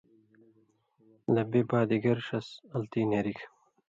لہ 1.33 1.43
بے 1.49 1.61
بادِگر 1.69 2.17
ݜس 2.25 2.47
غلطی 2.71 3.01
نېرگ۔ 3.09 3.39